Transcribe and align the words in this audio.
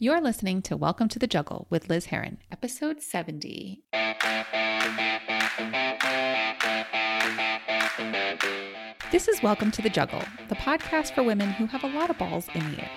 You're 0.00 0.20
listening 0.20 0.62
to 0.62 0.76
Welcome 0.76 1.08
to 1.08 1.18
the 1.18 1.26
Juggle 1.26 1.66
with 1.70 1.88
Liz 1.88 2.04
Heron, 2.06 2.38
episode 2.52 3.02
70. 3.02 3.82
This 9.10 9.26
is 9.26 9.42
Welcome 9.42 9.72
to 9.72 9.82
the 9.82 9.90
Juggle, 9.90 10.22
the 10.48 10.54
podcast 10.54 11.16
for 11.16 11.24
women 11.24 11.50
who 11.50 11.66
have 11.66 11.82
a 11.82 11.88
lot 11.88 12.10
of 12.10 12.18
balls 12.18 12.46
in 12.54 12.60
the 12.70 12.82
air. 12.82 12.90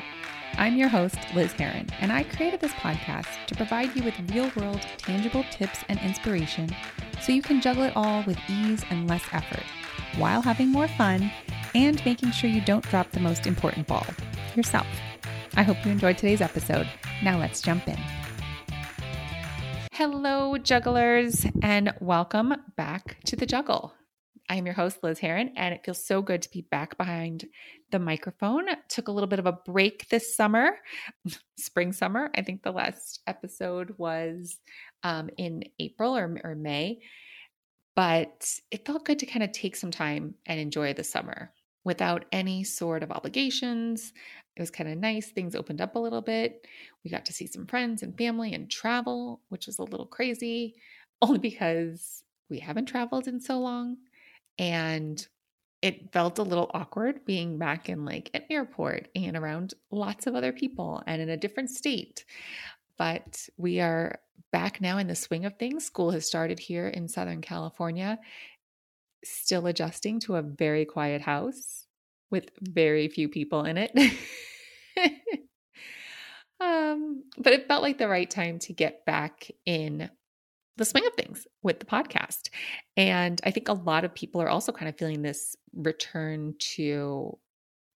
I'm 0.59 0.77
your 0.77 0.89
host, 0.89 1.17
Liz 1.33 1.53
Heron, 1.53 1.87
and 2.01 2.11
I 2.11 2.21
created 2.21 2.59
this 2.59 2.73
podcast 2.73 3.47
to 3.47 3.55
provide 3.55 3.95
you 3.95 4.03
with 4.03 4.31
real 4.31 4.51
world, 4.55 4.81
tangible 4.99 5.43
tips 5.49 5.79
and 5.89 5.99
inspiration 6.01 6.69
so 7.19 7.31
you 7.31 7.41
can 7.41 7.61
juggle 7.61 7.81
it 7.81 7.93
all 7.95 8.23
with 8.27 8.37
ease 8.47 8.85
and 8.91 9.09
less 9.09 9.23
effort 9.31 9.63
while 10.17 10.43
having 10.43 10.69
more 10.69 10.87
fun 10.89 11.31
and 11.73 12.05
making 12.05 12.29
sure 12.29 12.51
you 12.51 12.61
don't 12.61 12.87
drop 12.89 13.09
the 13.09 13.19
most 13.19 13.47
important 13.47 13.87
ball 13.87 14.05
yourself. 14.55 14.85
I 15.55 15.63
hope 15.63 15.85
you 15.85 15.91
enjoyed 15.91 16.17
today's 16.17 16.39
episode. 16.39 16.87
Now 17.21 17.37
let's 17.37 17.61
jump 17.61 17.87
in. 17.87 17.97
Hello, 19.91 20.57
jugglers, 20.57 21.45
and 21.61 21.93
welcome 21.99 22.55
back 22.77 23.17
to 23.25 23.35
the 23.35 23.45
juggle. 23.45 23.93
I 24.49 24.55
am 24.55 24.65
your 24.65 24.75
host, 24.75 25.03
Liz 25.03 25.19
Heron, 25.19 25.51
and 25.57 25.73
it 25.73 25.81
feels 25.83 26.05
so 26.05 26.21
good 26.21 26.41
to 26.43 26.51
be 26.51 26.61
back 26.61 26.97
behind 26.97 27.45
the 27.91 27.99
microphone. 27.99 28.65
Took 28.87 29.09
a 29.09 29.11
little 29.11 29.27
bit 29.27 29.39
of 29.39 29.45
a 29.45 29.59
break 29.65 30.07
this 30.07 30.35
summer, 30.35 30.71
spring, 31.57 31.91
summer. 31.91 32.31
I 32.35 32.43
think 32.43 32.63
the 32.63 32.71
last 32.71 33.19
episode 33.27 33.93
was 33.97 34.57
um, 35.03 35.29
in 35.37 35.63
April 35.79 36.15
or, 36.15 36.39
or 36.45 36.55
May, 36.55 36.99
but 37.95 38.49
it 38.71 38.85
felt 38.85 39.05
good 39.05 39.19
to 39.19 39.25
kind 39.25 39.43
of 39.43 39.51
take 39.51 39.75
some 39.75 39.91
time 39.91 40.35
and 40.45 40.59
enjoy 40.61 40.93
the 40.93 41.03
summer 41.03 41.51
without 41.83 42.25
any 42.31 42.63
sort 42.63 43.03
of 43.03 43.11
obligations. 43.11 44.13
It 44.55 44.61
was 44.61 44.71
kind 44.71 44.89
of 44.89 44.97
nice. 44.97 45.29
Things 45.29 45.55
opened 45.55 45.81
up 45.81 45.95
a 45.95 45.99
little 45.99 46.21
bit. 46.21 46.67
We 47.03 47.11
got 47.11 47.25
to 47.25 47.33
see 47.33 47.47
some 47.47 47.65
friends 47.65 48.03
and 48.03 48.17
family 48.17 48.53
and 48.53 48.69
travel, 48.69 49.41
which 49.49 49.67
was 49.67 49.79
a 49.79 49.83
little 49.83 50.05
crazy, 50.05 50.75
only 51.21 51.39
because 51.39 52.23
we 52.49 52.59
haven't 52.59 52.85
traveled 52.85 53.27
in 53.27 53.39
so 53.39 53.59
long. 53.59 53.97
And 54.59 55.25
it 55.81 56.11
felt 56.11 56.37
a 56.37 56.43
little 56.43 56.69
awkward 56.73 57.25
being 57.25 57.57
back 57.57 57.89
in 57.89 58.05
like 58.05 58.29
an 58.33 58.43
airport 58.49 59.07
and 59.15 59.35
around 59.35 59.73
lots 59.89 60.27
of 60.27 60.35
other 60.35 60.51
people 60.51 61.01
and 61.07 61.21
in 61.21 61.29
a 61.29 61.37
different 61.37 61.71
state. 61.71 62.25
But 62.97 63.47
we 63.57 63.79
are 63.79 64.19
back 64.51 64.81
now 64.81 64.97
in 64.97 65.07
the 65.07 65.15
swing 65.15 65.45
of 65.45 65.57
things. 65.57 65.85
School 65.85 66.11
has 66.11 66.27
started 66.27 66.59
here 66.59 66.87
in 66.87 67.07
Southern 67.07 67.41
California, 67.41 68.19
still 69.23 69.65
adjusting 69.65 70.19
to 70.19 70.35
a 70.35 70.41
very 70.41 70.85
quiet 70.85 71.21
house 71.21 71.87
with 72.31 72.49
very 72.61 73.07
few 73.07 73.29
people 73.29 73.65
in 73.65 73.77
it. 73.77 73.91
um, 76.59 77.23
but 77.37 77.53
it 77.53 77.67
felt 77.67 77.83
like 77.83 77.97
the 77.97 78.07
right 78.07 78.29
time 78.29 78.57
to 78.59 78.73
get 78.73 79.05
back 79.05 79.49
in 79.65 80.09
the 80.77 80.85
swing 80.85 81.05
of 81.05 81.13
things 81.13 81.45
with 81.61 81.79
the 81.79 81.85
podcast. 81.85 82.49
And 82.97 83.39
I 83.43 83.51
think 83.51 83.67
a 83.67 83.73
lot 83.73 84.05
of 84.05 84.15
people 84.15 84.41
are 84.41 84.49
also 84.49 84.71
kind 84.71 84.89
of 84.89 84.97
feeling 84.97 85.21
this 85.21 85.55
return 85.73 86.55
to 86.75 87.37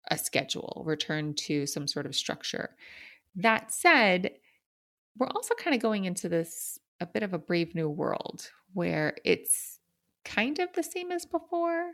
a 0.10 0.18
schedule, 0.18 0.82
return 0.86 1.34
to 1.34 1.68
some 1.68 1.88
sort 1.88 2.06
of 2.06 2.16
structure. 2.16 2.76
That 3.36 3.72
said, 3.72 4.32
we're 5.18 5.28
also 5.28 5.54
kind 5.56 5.76
of 5.76 5.82
going 5.82 6.06
into 6.06 6.30
this 6.30 6.80
a 7.00 7.06
bit 7.06 7.24
of 7.24 7.34
a 7.34 7.40
brave 7.40 7.76
new 7.76 7.90
world 7.90 8.50
where 8.74 9.16
it's 9.26 9.80
kind 10.24 10.60
of 10.60 10.72
the 10.74 10.84
same 10.84 11.12
as 11.12 11.26
before, 11.26 11.92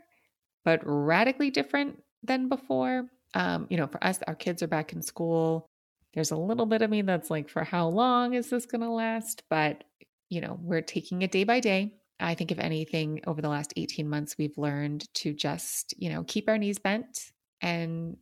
but 0.64 0.80
radically 0.84 1.50
different 1.50 2.02
than 2.22 2.48
before. 2.48 3.06
Um, 3.34 3.66
you 3.70 3.76
know, 3.76 3.86
for 3.86 4.02
us, 4.02 4.18
our 4.26 4.34
kids 4.34 4.62
are 4.62 4.68
back 4.68 4.92
in 4.92 5.02
school. 5.02 5.66
There's 6.14 6.30
a 6.30 6.36
little 6.36 6.66
bit 6.66 6.82
of 6.82 6.90
me 6.90 7.02
that's 7.02 7.30
like, 7.30 7.48
for 7.48 7.64
how 7.64 7.88
long 7.88 8.34
is 8.34 8.50
this 8.50 8.66
going 8.66 8.80
to 8.80 8.90
last? 8.90 9.42
But, 9.50 9.84
you 10.28 10.40
know, 10.40 10.58
we're 10.62 10.82
taking 10.82 11.22
it 11.22 11.30
day 11.30 11.44
by 11.44 11.60
day. 11.60 11.92
I 12.20 12.34
think, 12.34 12.50
if 12.50 12.58
anything, 12.58 13.20
over 13.26 13.40
the 13.40 13.48
last 13.48 13.72
18 13.76 14.08
months, 14.08 14.36
we've 14.38 14.56
learned 14.58 15.12
to 15.14 15.32
just, 15.32 15.94
you 15.98 16.10
know, 16.10 16.24
keep 16.24 16.48
our 16.48 16.58
knees 16.58 16.78
bent 16.78 17.30
and 17.60 18.16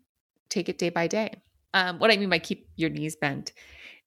take 0.51 0.69
it 0.69 0.79
day 0.79 0.91
by 0.91 1.07
day. 1.07 1.31
Um, 1.73 1.99
what 1.99 2.11
I 2.11 2.17
mean 2.17 2.29
by 2.29 2.39
keep 2.39 2.69
your 2.77 2.91
knees 2.91 3.17
bent 3.17 3.53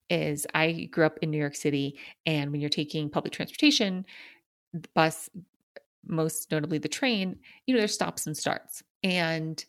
is 0.10 0.46
I 0.54 0.90
grew 0.92 1.06
up 1.06 1.20
in 1.22 1.32
New 1.32 1.38
York 1.38 1.56
City, 1.56 2.00
and 2.26 2.52
when 2.52 2.62
you're 2.62 2.70
taking 2.70 3.10
public 3.10 3.34
transportation, 3.34 4.06
the 4.74 4.90
bus, 4.96 5.30
most 6.06 6.52
notably 6.52 6.78
the 6.78 6.88
train, 6.88 7.38
you 7.66 7.74
know, 7.74 7.80
there's 7.80 7.94
stops 7.94 8.28
and 8.28 8.36
starts. 8.36 8.84
And 9.04 9.64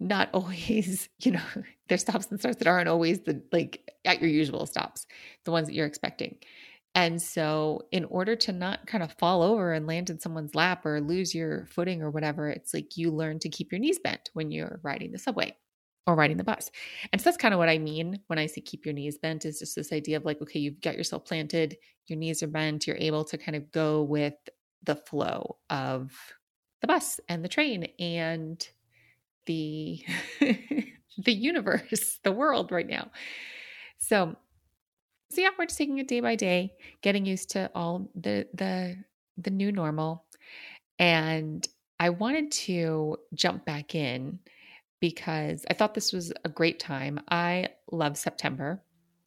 not 0.00 0.30
always, 0.34 1.08
you 1.20 1.32
know, 1.32 1.42
there's 1.88 2.02
stops 2.02 2.28
and 2.30 2.38
starts 2.38 2.58
that 2.58 2.66
aren't 2.66 2.88
always 2.88 3.20
the 3.20 3.42
like 3.52 3.90
at 4.04 4.20
your 4.20 4.30
usual 4.30 4.66
stops, 4.66 5.06
the 5.44 5.50
ones 5.50 5.68
that 5.68 5.74
you're 5.74 5.86
expecting. 5.86 6.36
And 6.94 7.22
so, 7.22 7.86
in 7.90 8.04
order 8.04 8.36
to 8.36 8.52
not 8.52 8.86
kind 8.86 9.02
of 9.02 9.14
fall 9.18 9.42
over 9.42 9.72
and 9.72 9.86
land 9.86 10.10
in 10.10 10.20
someone's 10.20 10.54
lap 10.54 10.84
or 10.84 11.00
lose 11.00 11.34
your 11.34 11.66
footing 11.66 12.02
or 12.02 12.10
whatever, 12.10 12.50
it's 12.50 12.74
like 12.74 12.96
you 12.98 13.10
learn 13.10 13.38
to 13.40 13.48
keep 13.48 13.72
your 13.72 13.78
knees 13.78 13.98
bent 13.98 14.28
when 14.34 14.50
you're 14.50 14.78
riding 14.82 15.10
the 15.10 15.18
subway 15.18 15.56
or 16.06 16.14
riding 16.14 16.36
the 16.36 16.44
bus. 16.44 16.70
And 17.10 17.20
so, 17.20 17.24
that's 17.24 17.38
kind 17.38 17.54
of 17.54 17.58
what 17.58 17.70
I 17.70 17.78
mean 17.78 18.20
when 18.26 18.38
I 18.38 18.44
say 18.44 18.60
keep 18.60 18.84
your 18.84 18.92
knees 18.92 19.16
bent 19.16 19.46
is 19.46 19.58
just 19.58 19.74
this 19.74 19.90
idea 19.92 20.18
of 20.18 20.26
like, 20.26 20.42
okay, 20.42 20.58
you've 20.58 20.82
got 20.82 20.96
yourself 20.98 21.24
planted, 21.24 21.78
your 22.08 22.18
knees 22.18 22.42
are 22.42 22.48
bent, 22.48 22.86
you're 22.86 22.96
able 22.96 23.24
to 23.24 23.38
kind 23.38 23.56
of 23.56 23.72
go 23.72 24.02
with 24.02 24.34
the 24.82 24.96
flow 24.96 25.56
of 25.70 26.12
the 26.82 26.86
bus 26.88 27.20
and 27.28 27.42
the 27.42 27.48
train 27.48 27.88
and 27.98 28.68
the 29.46 30.04
the 30.40 31.32
universe, 31.32 32.18
the 32.24 32.32
world 32.32 32.70
right 32.70 32.86
now. 32.86 33.10
So 33.98 34.36
so 35.30 35.40
yeah, 35.40 35.48
we're 35.58 35.64
just 35.64 35.78
taking 35.78 35.96
it 35.98 36.08
day 36.08 36.20
by 36.20 36.34
day, 36.34 36.74
getting 37.00 37.24
used 37.24 37.50
to 37.50 37.70
all 37.74 38.10
the 38.14 38.46
the 38.52 38.96
the 39.38 39.50
new 39.50 39.72
normal. 39.72 40.24
And 40.98 41.66
I 41.98 42.10
wanted 42.10 42.50
to 42.52 43.16
jump 43.32 43.64
back 43.64 43.94
in 43.94 44.40
because 45.00 45.64
I 45.70 45.74
thought 45.74 45.94
this 45.94 46.12
was 46.12 46.32
a 46.44 46.48
great 46.48 46.78
time. 46.78 47.18
I 47.30 47.70
love 47.90 48.16
September, 48.16 48.82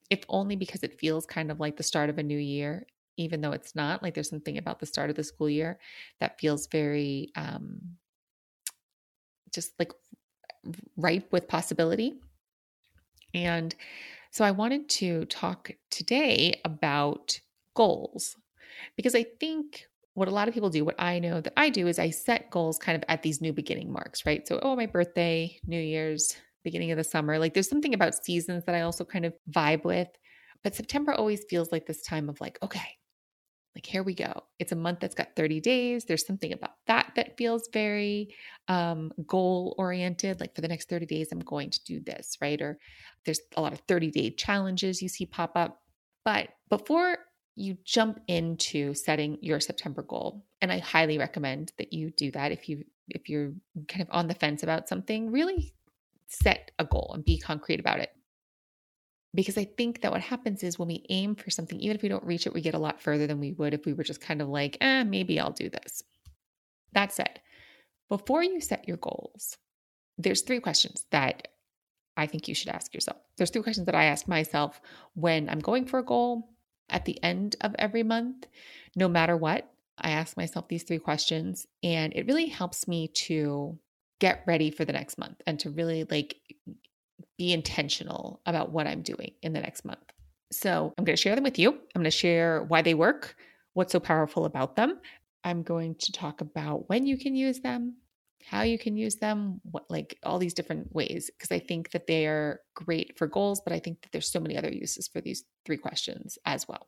if 0.09 0.19
only 0.29 0.55
because 0.55 0.83
it 0.83 0.99
feels 0.99 1.25
kind 1.25 1.49
of 1.49 1.59
like 1.59 1.77
the 1.77 1.83
start 1.83 2.09
of 2.09 2.17
a 2.17 2.23
new 2.23 2.37
year 2.37 2.85
even 3.17 3.41
though 3.41 3.51
it's 3.51 3.75
not 3.75 4.03
like 4.03 4.13
there's 4.13 4.29
something 4.29 4.57
about 4.57 4.79
the 4.79 4.85
start 4.85 5.09
of 5.09 5.15
the 5.15 5.23
school 5.23 5.49
year 5.49 5.79
that 6.19 6.39
feels 6.39 6.67
very 6.67 7.31
um 7.35 7.79
just 9.53 9.73
like 9.79 9.91
ripe 10.97 11.31
with 11.31 11.47
possibility. 11.47 12.15
And 13.33 13.73
so 14.31 14.43
i 14.43 14.51
wanted 14.51 14.89
to 14.89 15.25
talk 15.25 15.71
today 15.89 16.59
about 16.65 17.39
goals 17.73 18.35
because 18.97 19.15
i 19.15 19.23
think 19.39 19.85
what 20.13 20.27
a 20.27 20.31
lot 20.31 20.47
of 20.47 20.53
people 20.53 20.69
do 20.69 20.83
what 20.83 20.99
i 20.99 21.19
know 21.19 21.39
that 21.39 21.53
i 21.55 21.69
do 21.69 21.87
is 21.87 21.99
i 21.99 22.09
set 22.09 22.49
goals 22.49 22.77
kind 22.77 22.97
of 22.97 23.03
at 23.07 23.23
these 23.23 23.39
new 23.39 23.53
beginning 23.53 23.91
marks 23.91 24.25
right? 24.25 24.45
So 24.47 24.59
oh 24.61 24.75
my 24.75 24.85
birthday 24.85 25.57
new 25.65 25.79
year's 25.79 26.35
beginning 26.65 26.91
of 26.91 26.97
the 26.97 27.03
summer 27.03 27.39
like 27.39 27.53
there's 27.53 27.69
something 27.69 27.93
about 27.93 28.15
seasons 28.15 28.65
that 28.65 28.75
i 28.75 28.81
also 28.81 29.05
kind 29.05 29.25
of 29.25 29.33
vibe 29.49 29.85
with. 29.85 30.09
But 30.65 30.73
September 30.73 31.13
always 31.13 31.45
feels 31.47 31.71
like 31.71 31.85
this 31.85 32.01
time 32.01 32.27
of 32.27 32.41
like, 32.41 32.57
okay, 32.63 32.97
like 33.75 33.85
here 33.85 34.03
we 34.03 34.13
go. 34.13 34.43
It's 34.57 34.71
a 34.71 34.75
month 34.75 35.01
that's 35.01 35.15
got 35.15 35.35
30 35.35 35.59
days. 35.59 36.05
There's 36.05 36.25
something 36.25 36.53
about 36.53 36.75
that 36.87 37.11
that 37.15 37.37
feels 37.37 37.67
very 37.73 38.33
um, 38.67 39.11
goal 39.27 39.75
oriented 39.77 40.39
like 40.39 40.55
for 40.55 40.61
the 40.61 40.67
next 40.67 40.89
30 40.89 41.05
days 41.05 41.27
i'm 41.31 41.39
going 41.39 41.69
to 41.69 41.83
do 41.83 41.99
this 41.99 42.37
right? 42.41 42.61
Or 42.61 42.79
there's 43.25 43.41
a 43.57 43.61
lot 43.61 43.73
of 43.73 43.81
30 43.87 44.11
day 44.11 44.29
challenges 44.31 45.01
you 45.01 45.09
see 45.09 45.25
pop 45.25 45.51
up. 45.55 45.81
But 46.23 46.49
before 46.69 47.17
you 47.55 47.77
jump 47.85 48.19
into 48.27 48.93
setting 48.93 49.37
your 49.41 49.59
september 49.59 50.03
goal 50.03 50.45
and 50.61 50.71
i 50.71 50.79
highly 50.79 51.17
recommend 51.17 51.71
that 51.77 51.93
you 51.93 52.11
do 52.11 52.29
that 52.31 52.51
if 52.51 52.67
you 52.67 52.83
if 53.09 53.29
you're 53.29 53.53
kind 53.87 54.01
of 54.01 54.07
on 54.11 54.27
the 54.27 54.33
fence 54.33 54.61
about 54.61 54.89
something 54.89 55.31
really 55.31 55.73
set 56.27 56.71
a 56.79 56.85
goal 56.85 57.11
and 57.13 57.23
be 57.23 57.39
concrete 57.39 57.79
about 57.79 57.99
it 57.99 58.09
because 59.35 59.57
I 59.57 59.65
think 59.65 60.01
that 60.01 60.11
what 60.11 60.21
happens 60.21 60.63
is 60.63 60.79
when 60.79 60.87
we 60.87 61.05
aim 61.09 61.35
for 61.35 61.49
something, 61.49 61.79
even 61.79 61.95
if 61.95 62.01
we 62.01 62.09
don't 62.09 62.23
reach 62.23 62.47
it, 62.47 62.53
we 62.53 62.61
get 62.61 62.73
a 62.73 62.79
lot 62.79 63.01
further 63.01 63.27
than 63.27 63.39
we 63.39 63.51
would 63.53 63.73
if 63.73 63.85
we 63.85 63.93
were 63.93 64.03
just 64.03 64.21
kind 64.21 64.41
of 64.41 64.47
like, 64.47 64.77
eh, 64.81 65.03
maybe 65.03 65.39
I'll 65.39 65.51
do 65.51 65.69
this. 65.69 66.03
That 66.93 67.11
said, 67.11 67.41
before 68.09 68.43
you 68.43 68.61
set 68.61 68.87
your 68.87 68.97
goals, 68.97 69.57
there's 70.17 70.41
three 70.41 70.59
questions 70.59 71.05
that 71.11 71.49
I 72.17 72.27
think 72.27 72.47
you 72.47 72.55
should 72.55 72.69
ask 72.69 72.93
yourself. 72.93 73.17
There's 73.37 73.49
three 73.49 73.63
questions 73.63 73.87
that 73.87 73.95
I 73.95 74.05
ask 74.05 74.27
myself 74.27 74.79
when 75.13 75.49
I'm 75.49 75.59
going 75.59 75.85
for 75.85 75.99
a 75.99 76.05
goal 76.05 76.49
at 76.89 77.05
the 77.05 77.21
end 77.23 77.55
of 77.61 77.75
every 77.77 78.03
month, 78.03 78.45
no 78.95 79.07
matter 79.07 79.35
what. 79.35 79.69
I 79.97 80.11
ask 80.11 80.37
myself 80.37 80.67
these 80.67 80.83
three 80.83 80.99
questions, 80.99 81.65
and 81.81 82.13
it 82.13 82.27
really 82.27 82.47
helps 82.47 82.87
me 82.87 83.07
to 83.27 83.79
get 84.19 84.43
ready 84.45 84.71
for 84.71 84.85
the 84.85 84.93
next 84.93 85.17
month 85.17 85.41
and 85.45 85.59
to 85.59 85.69
really 85.69 86.05
like 86.09 86.35
be 87.37 87.53
intentional 87.53 88.41
about 88.45 88.71
what 88.71 88.87
I'm 88.87 89.01
doing 89.01 89.31
in 89.41 89.53
the 89.53 89.61
next 89.61 89.85
month. 89.85 89.99
So 90.51 90.93
I'm 90.97 91.03
going 91.03 91.15
to 91.15 91.21
share 91.21 91.35
them 91.35 91.43
with 91.43 91.59
you. 91.59 91.71
I'm 91.71 92.01
going 92.01 92.05
to 92.05 92.11
share 92.11 92.63
why 92.63 92.81
they 92.81 92.93
work, 92.93 93.35
what's 93.73 93.91
so 93.91 93.99
powerful 93.99 94.45
about 94.45 94.75
them. 94.75 94.99
I'm 95.43 95.63
going 95.63 95.95
to 95.95 96.11
talk 96.11 96.41
about 96.41 96.89
when 96.89 97.05
you 97.05 97.17
can 97.17 97.35
use 97.35 97.59
them 97.59 97.95
how 98.45 98.61
you 98.61 98.77
can 98.77 98.95
use 98.95 99.15
them, 99.15 99.59
what 99.63 99.89
like 99.89 100.17
all 100.23 100.37
these 100.37 100.53
different 100.53 100.93
ways 100.93 101.31
because 101.31 101.51
I 101.51 101.59
think 101.59 101.91
that 101.91 102.05
they 102.07 102.27
are 102.27 102.61
great 102.75 103.17
for 103.17 103.27
goals, 103.27 103.59
but 103.59 103.73
I 103.73 103.79
think 103.79 104.01
that 104.01 104.11
there's 104.11 104.31
so 104.31 104.39
many 104.39 104.55
other 104.55 104.69
uses 104.69 105.07
for 105.07 105.19
these 105.19 105.43
three 105.65 105.77
questions 105.77 106.37
as 106.45 106.67
well. 106.67 106.87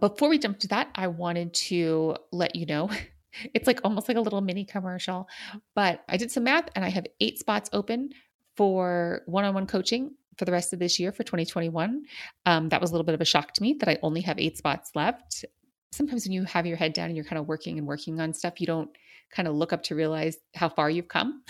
Before 0.00 0.28
we 0.28 0.38
jump 0.38 0.58
to 0.60 0.68
that, 0.68 0.90
I 0.94 1.06
wanted 1.06 1.54
to 1.54 2.16
let 2.30 2.54
you 2.54 2.66
know 2.66 2.90
it's 3.54 3.66
like 3.66 3.80
almost 3.84 4.08
like 4.08 4.18
a 4.18 4.20
little 4.20 4.42
mini 4.42 4.64
commercial, 4.64 5.28
but 5.74 6.04
I 6.08 6.18
did 6.18 6.30
some 6.30 6.44
math 6.44 6.68
and 6.74 6.84
I 6.84 6.90
have 6.90 7.06
eight 7.20 7.38
spots 7.38 7.70
open 7.72 8.10
for 8.56 9.22
one 9.26 9.44
on 9.44 9.54
one 9.54 9.66
coaching 9.66 10.14
for 10.38 10.44
the 10.44 10.52
rest 10.52 10.72
of 10.72 10.78
this 10.78 10.98
year 10.98 11.12
for 11.12 11.22
2021. 11.22 12.04
Um, 12.44 12.68
that 12.68 12.80
was 12.80 12.90
a 12.90 12.92
little 12.92 13.04
bit 13.04 13.14
of 13.14 13.20
a 13.20 13.24
shock 13.24 13.52
to 13.54 13.62
me 13.62 13.74
that 13.80 13.88
I 13.88 13.98
only 14.02 14.20
have 14.22 14.38
eight 14.38 14.58
spots 14.58 14.90
left. 14.94 15.44
Sometimes 15.92 16.24
when 16.24 16.32
you 16.32 16.44
have 16.44 16.66
your 16.66 16.76
head 16.76 16.92
down 16.92 17.06
and 17.06 17.16
you're 17.16 17.24
kind 17.24 17.38
of 17.38 17.48
working 17.48 17.78
and 17.78 17.86
working 17.86 18.20
on 18.20 18.34
stuff, 18.34 18.60
you 18.60 18.66
don't 18.66 18.90
kind 19.30 19.48
of 19.48 19.54
look 19.54 19.72
up 19.72 19.82
to 19.84 19.94
realize 19.94 20.36
how 20.54 20.68
far 20.68 20.90
you've 20.90 21.08
come. 21.08 21.42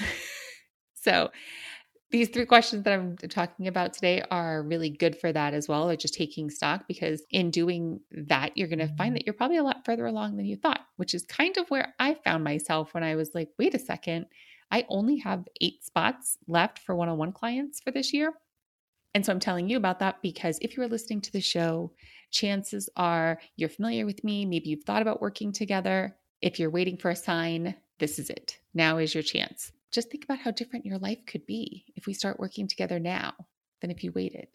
so, 0.95 1.31
these 2.11 2.29
three 2.29 2.47
questions 2.47 2.85
that 2.85 2.93
I'm 2.93 3.17
talking 3.17 3.67
about 3.67 3.93
today 3.93 4.23
are 4.31 4.63
really 4.63 4.91
good 4.91 5.19
for 5.19 5.33
that 5.33 5.55
as 5.55 5.69
well, 5.69 5.91
or 5.91 5.97
just 5.97 6.15
taking 6.15 6.51
stock, 6.51 6.87
because 6.87 7.25
in 7.31 7.51
doing 7.51 7.99
that, 8.13 8.57
you're 8.57 8.69
going 8.69 8.79
to 8.79 8.95
find 8.97 9.17
that 9.17 9.27
you're 9.27 9.35
probably 9.35 9.57
a 9.57 9.65
lot 9.65 9.85
further 9.85 10.07
along 10.07 10.37
than 10.37 10.47
you 10.47 10.57
thought, 10.57 10.87
which 10.97 11.15
is 11.15 11.25
kind 11.25 11.57
of 11.57 11.69
where 11.69 11.95
I 11.99 12.15
found 12.15 12.45
myself 12.45 12.95
when 12.95 13.03
I 13.03 13.17
was 13.17 13.35
like, 13.35 13.49
wait 13.59 13.75
a 13.75 13.79
second, 13.79 14.27
I 14.71 14.85
only 14.89 15.19
have 15.19 15.49
eight 15.61 15.85
spots 15.85 16.39
left 16.49 16.79
for 16.79 16.95
one 16.95 17.09
on 17.09 17.19
one 17.19 17.33
clients 17.33 17.81
for 17.81 17.91
this 17.91 18.13
year. 18.13 18.33
And 19.15 19.25
so 19.25 19.33
I'm 19.33 19.41
telling 19.41 19.69
you 19.69 19.77
about 19.77 20.01
that 20.01 20.21
because 20.23 20.59
if 20.61 20.77
you 20.77 20.83
are 20.83 20.89
listening 20.89 21.23
to 21.23 21.33
the 21.33 21.41
show, 21.41 21.93
chances 22.31 22.89
are 22.97 23.41
you're 23.57 23.69
familiar 23.69 24.05
with 24.05 24.23
me. 24.23 24.45
Maybe 24.45 24.69
you've 24.69 24.85
thought 24.85 25.03
about 25.03 25.23
working 25.23 25.53
together. 25.53 26.17
If 26.43 26.59
you're 26.59 26.71
waiting 26.71 26.99
for 26.99 27.11
a 27.11 27.17
sign, 27.17 27.75
this 27.99 28.19
is 28.19 28.29
it. 28.29 28.59
Now 28.75 28.99
is 28.99 29.15
your 29.15 29.23
chance. 29.23 29.73
Just 29.91 30.11
think 30.11 30.25
about 30.25 30.41
how 30.41 30.51
different 30.51 30.85
your 30.85 30.99
life 30.99 31.21
could 31.27 31.47
be 31.47 31.87
if 31.97 32.07
we 32.07 32.13
start 32.13 32.39
working 32.39 32.69
together 32.69 32.99
now 32.99 33.33
than 33.81 33.91
if 33.91 34.05
you 34.05 34.13
waited. 34.13 34.49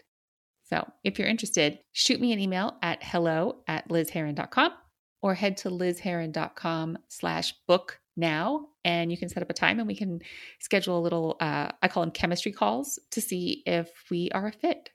So 0.64 0.88
if 1.04 1.18
you're 1.18 1.28
interested, 1.28 1.80
shoot 1.92 2.22
me 2.22 2.31
an 2.31 2.40
email 2.40 2.78
at 2.84 3.02
hello 3.02 3.64
at 3.68 3.90
lizheron.com 3.90 4.74
or 5.22 5.34
head 5.34 5.57
to 5.57 5.69
lizheron.com 5.69 6.98
slash 7.07 7.54
book 7.68 8.00
now 8.21 8.68
and 8.85 9.12
you 9.12 9.18
can 9.18 9.27
set 9.27 9.44
up 9.44 9.50
a 9.50 9.53
time 9.53 9.79
and 9.79 9.88
we 9.88 9.95
can 9.95 10.21
schedule 10.59 10.97
a 10.97 11.01
little 11.01 11.35
uh, 11.41 11.69
i 11.81 11.88
call 11.89 12.03
them 12.03 12.12
chemistry 12.12 12.53
calls 12.53 12.97
to 13.12 13.19
see 13.19 13.63
if 13.65 13.89
we 14.09 14.29
are 14.31 14.47
a 14.47 14.51
fit. 14.51 14.89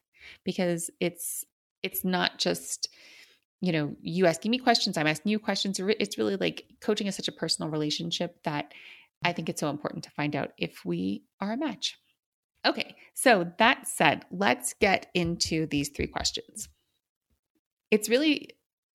Because 0.45 0.91
it's 0.99 1.45
it's 1.83 2.05
not 2.05 2.39
just 2.39 2.89
you 3.61 3.73
know 3.73 3.95
you 4.01 4.27
asking 4.27 4.51
me 4.51 4.59
questions 4.59 4.97
i'm 4.97 5.07
asking 5.07 5.31
you 5.31 5.39
questions 5.39 5.79
it's 5.81 6.19
really 6.19 6.37
like 6.37 6.65
coaching 6.81 7.07
is 7.07 7.15
such 7.15 7.29
a 7.29 7.33
personal 7.33 7.71
relationship 7.71 8.37
that 8.43 8.73
i 9.25 9.33
think 9.33 9.49
it's 9.49 9.61
so 9.61 9.71
important 9.71 10.05
to 10.05 10.11
find 10.11 10.35
out 10.35 10.53
if 10.59 10.85
we 10.85 11.25
are 11.41 11.53
a 11.53 11.57
match. 11.57 11.97
Okay 12.65 12.97
so 13.15 13.53
that 13.59 13.87
said 13.87 14.25
let's 14.31 14.75
get 14.81 15.11
into 15.15 15.67
these 15.67 15.91
three 15.91 16.09
questions. 16.09 16.69
It's 17.91 18.09
really 18.09 18.51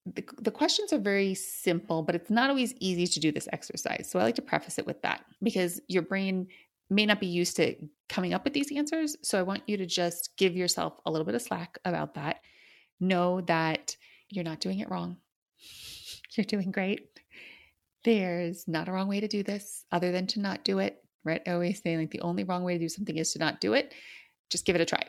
the, 0.06 0.24
the 0.42 0.52
questions 0.52 0.92
are 0.94 1.00
very 1.00 1.34
simple, 1.36 2.02
but 2.02 2.16
it's 2.16 2.30
not 2.30 2.50
always 2.50 2.74
easy 2.80 3.06
to 3.06 3.20
do 3.20 3.32
this 3.32 3.48
exercise. 3.54 4.10
So 4.10 4.20
I 4.20 4.24
like 4.24 4.36
to 4.36 4.42
preface 4.42 4.80
it 4.80 4.88
with 4.88 5.02
that 5.04 5.24
because 5.44 5.80
your 5.88 6.02
brain 6.02 6.48
may 6.90 7.06
not 7.06 7.20
be 7.20 7.28
used 7.28 7.56
to 7.58 7.76
coming 8.10 8.34
up 8.34 8.44
with 8.44 8.54
these 8.54 8.72
answers. 8.76 9.16
So 9.22 9.40
I 9.40 9.44
want 9.44 9.64
you 9.68 9.78
to 9.78 9.86
just 9.86 10.32
give 10.38 10.56
yourself 10.56 10.94
a 11.06 11.12
little 11.12 11.26
bit 11.26 11.36
of 11.36 11.42
slack 11.42 11.78
about 11.86 12.16
that. 12.16 12.42
Know 13.00 13.42
that 13.42 13.96
you're 14.30 14.44
not 14.44 14.60
doing 14.60 14.80
it 14.80 14.90
wrong. 14.90 15.18
You're 16.38 16.46
doing 16.46 16.72
great. 16.72 17.10
There's 18.06 18.66
not 18.66 18.88
a 18.88 18.92
wrong 18.94 19.10
way 19.10 19.20
to 19.20 19.28
do 19.28 19.44
this 19.44 19.84
other 19.92 20.14
than 20.14 20.28
to 20.28 20.40
not 20.40 20.64
do 20.64 20.80
it, 20.80 21.04
right? 21.26 21.42
I 21.46 21.52
always 21.52 21.82
say 21.82 21.98
like 21.98 22.12
the 22.12 22.22
only 22.22 22.46
wrong 22.46 22.64
way 22.64 22.74
to 22.74 22.80
do 22.80 22.88
something 22.88 23.18
is 23.18 23.34
to 23.34 23.40
not 23.40 23.60
do 23.60 23.74
it. 23.74 23.94
Just 24.50 24.66
give 24.66 24.76
it 24.76 24.82
a 24.82 24.86
try. 24.86 25.04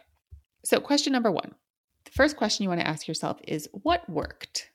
So, 0.65 0.81
question 0.81 1.13
number 1.13 1.31
one 1.31 1.55
the 2.05 2.11
first 2.11 2.37
question 2.37 2.65
you 2.65 2.69
want 2.69 2.81
to 2.81 2.89
ask 2.89 3.07
yourself 3.07 3.39
is 3.47 3.69
what 3.73 4.09
worked? 4.11 4.72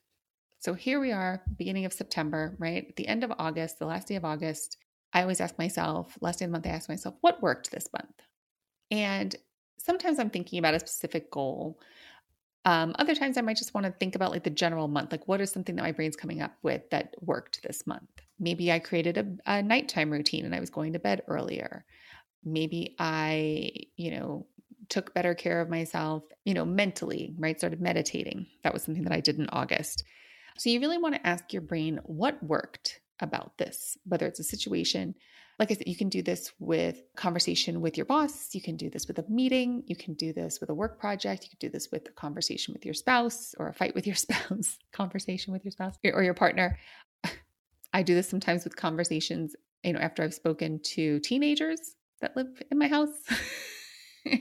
So 0.59 0.74
here 0.74 1.00
we 1.00 1.12
are, 1.12 1.42
beginning 1.57 1.86
of 1.86 1.94
September, 1.94 2.56
right? 2.57 2.86
At 2.89 2.95
the 2.95 3.07
end 3.07 3.24
of 3.24 3.31
August, 3.38 3.80
the 3.80 3.86
last 3.86 4.07
day 4.07 4.15
of 4.15 4.25
August, 4.25 4.77
I 5.13 5.21
always 5.21 5.39
ask 5.39 5.57
myself, 5.57 6.18
last 6.19 6.39
day 6.39 6.45
of 6.45 6.51
the 6.51 6.54
month, 6.54 6.65
I 6.65 6.71
ask 6.71 6.89
myself, 6.89 7.15
what 7.21 7.42
worked 7.42 7.71
this 7.71 7.88
month? 7.94 8.21
And 8.89 9.36
sometimes 9.77 10.19
I'm 10.19 10.30
thinking 10.30 10.59
about 10.59 10.74
a 10.74 10.80
specific 10.80 11.31
goal. 11.31 11.80
Um, 12.65 12.95
other 13.00 13.15
times 13.15 13.38
I 13.38 13.42
might 13.42 13.57
just 13.57 13.74
want 13.74 13.86
to 13.86 13.94
think 13.94 14.15
about 14.15 14.31
like 14.31 14.44
the 14.44 14.50
general 14.50 14.88
month, 14.88 15.12
like 15.12 15.27
what 15.27 15.42
is 15.42 15.51
something 15.51 15.75
that 15.75 15.83
my 15.83 15.92
brain's 15.92 16.15
coming 16.15 16.42
up 16.42 16.56
with 16.63 16.89
that 16.89 17.15
worked 17.21 17.62
this 17.63 17.86
month? 17.88 18.09
Maybe 18.39 18.71
I 18.71 18.80
created 18.80 19.18
a, 19.18 19.57
a 19.57 19.63
nighttime 19.63 20.12
routine 20.12 20.44
and 20.44 20.54
I 20.54 20.59
was 20.59 20.69
going 20.69 20.94
to 20.94 21.00
bed 21.00 21.21
earlier. 21.27 21.86
Maybe 22.44 22.95
I, 23.00 23.71
you 23.95 24.12
know, 24.12 24.48
took 24.89 25.13
better 25.13 25.33
care 25.33 25.62
of 25.62 25.69
myself, 25.69 26.24
you 26.45 26.54
know, 26.54 26.65
mentally, 26.65 27.36
right? 27.38 27.57
Started 27.57 27.81
meditating. 27.81 28.48
That 28.63 28.74
was 28.74 28.83
something 28.83 29.04
that 29.04 29.13
I 29.13 29.21
did 29.21 29.38
in 29.38 29.50
August. 29.50 30.04
So 30.57 30.69
you 30.69 30.80
really 30.80 30.98
want 30.98 31.15
to 31.15 31.27
ask 31.27 31.54
your 31.54 31.62
brain 31.62 32.00
what 32.04 32.42
worked 32.44 33.00
about 33.19 33.57
this, 33.57 33.98
whether 34.06 34.25
it's 34.25 34.39
a 34.39 34.44
situation. 34.44 35.15
Like 35.59 35.71
I 35.71 35.75
said, 35.75 35.88
you 35.88 35.95
can 35.95 36.09
do 36.09 36.21
this 36.21 36.51
with 36.59 37.01
conversation 37.15 37.81
with 37.81 37.98
your 37.98 38.06
boss. 38.06 38.54
You 38.54 38.62
can 38.62 38.77
do 38.77 38.89
this 38.89 39.07
with 39.07 39.18
a 39.18 39.25
meeting. 39.27 39.83
You 39.88 39.95
can 39.95 40.13
do 40.13 40.33
this 40.33 40.59
with 40.59 40.69
a 40.69 40.74
work 40.74 41.00
project. 41.00 41.44
You 41.44 41.50
can 41.50 41.69
do 41.69 41.71
this 41.71 41.89
with 41.92 42.07
a 42.07 42.12
conversation 42.12 42.74
with 42.74 42.86
your 42.86 42.94
spouse 42.94 43.56
or 43.57 43.69
a 43.69 43.74
fight 43.74 43.95
with 43.95 44.06
your 44.06 44.15
spouse, 44.25 44.77
conversation 44.92 45.54
with 45.54 45.63
your 45.63 45.71
spouse 45.71 45.95
or 46.04 46.24
your 46.24 46.36
partner. 46.36 46.77
I 47.94 48.04
do 48.04 48.13
this 48.13 48.30
sometimes 48.30 48.63
with 48.63 48.75
conversations, 48.75 49.56
you 49.83 49.94
know, 49.94 50.00
after 50.00 50.21
I've 50.21 50.33
spoken 50.33 50.80
to 50.83 51.19
teenagers 51.21 51.95
that 52.21 52.36
live 52.36 52.62
in 52.69 52.77
my 52.77 52.88
house. 52.88 53.09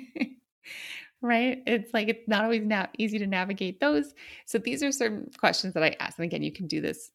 right? 1.27 1.63
It's 1.67 1.93
like 1.93 2.09
it's 2.09 2.29
not 2.29 2.45
always 2.45 2.63
na- 2.63 2.87
easy 2.99 3.19
to 3.19 3.27
navigate 3.27 3.81
those. 3.81 4.15
So 4.47 4.59
these 4.59 4.83
are 4.83 4.93
certain 4.93 5.31
questions 5.39 5.75
that 5.75 5.83
I 5.83 5.97
ask. 6.01 6.19
And 6.19 6.25
again, 6.25 6.43
you 6.43 6.53
can 6.53 6.67
do 6.67 6.81
this 6.81 7.11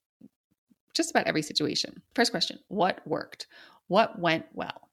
just 0.93 1.11
about 1.11 1.27
every 1.27 1.41
situation. 1.41 2.01
First 2.15 2.31
question 2.31 2.59
What 2.67 3.05
worked? 3.05 3.47
What 3.87 4.19
went 4.19 4.45
well? 4.53 4.89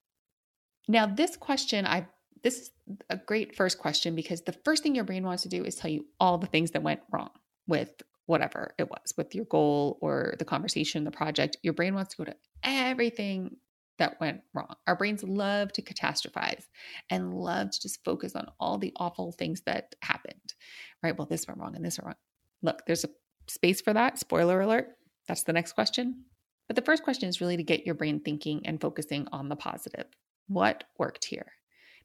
Now, 0.88 1.06
this 1.06 1.36
question, 1.36 1.86
I 1.86 2.06
this 2.42 2.58
is 2.58 2.70
a 3.10 3.16
great 3.16 3.56
first 3.56 3.78
question 3.78 4.14
because 4.14 4.42
the 4.42 4.52
first 4.64 4.82
thing 4.82 4.94
your 4.94 5.04
brain 5.04 5.24
wants 5.24 5.42
to 5.42 5.48
do 5.48 5.64
is 5.64 5.74
tell 5.74 5.90
you 5.90 6.06
all 6.20 6.38
the 6.38 6.46
things 6.46 6.70
that 6.70 6.82
went 6.82 7.00
wrong 7.12 7.30
with 7.66 8.02
whatever 8.26 8.74
it 8.78 8.88
was, 8.88 9.14
with 9.16 9.34
your 9.34 9.46
goal 9.46 9.98
or 10.00 10.34
the 10.38 10.44
conversation, 10.44 11.04
the 11.04 11.10
project. 11.10 11.56
Your 11.62 11.72
brain 11.72 11.94
wants 11.94 12.14
to 12.14 12.18
go 12.18 12.24
to 12.24 12.36
everything 12.62 13.56
that 13.98 14.20
went 14.20 14.40
wrong. 14.54 14.74
Our 14.86 14.96
brains 14.96 15.22
love 15.22 15.72
to 15.72 15.82
catastrophize 15.82 16.64
and 17.10 17.34
love 17.34 17.70
to 17.70 17.80
just 17.80 18.04
focus 18.04 18.34
on 18.34 18.46
all 18.58 18.78
the 18.78 18.92
awful 18.96 19.32
things 19.32 19.62
that 19.66 19.94
happened, 20.02 20.54
right? 21.02 21.16
Well, 21.16 21.26
this 21.26 21.46
went 21.46 21.60
wrong 21.60 21.74
and 21.76 21.84
this 21.84 21.98
went 21.98 22.06
wrong. 22.06 22.14
Look, 22.62 22.86
there's 22.86 23.04
a 23.04 23.10
space 23.48 23.80
for 23.80 23.92
that. 23.92 24.18
Spoiler 24.18 24.60
alert. 24.60 24.88
That's 25.26 25.44
the 25.44 25.52
next 25.52 25.72
question. 25.72 26.24
But 26.66 26.76
the 26.76 26.82
first 26.82 27.02
question 27.02 27.28
is 27.28 27.40
really 27.40 27.56
to 27.56 27.62
get 27.62 27.86
your 27.86 27.94
brain 27.94 28.20
thinking 28.20 28.62
and 28.64 28.80
focusing 28.80 29.26
on 29.32 29.48
the 29.48 29.56
positive. 29.56 30.06
What 30.48 30.84
worked 30.98 31.24
here? 31.24 31.52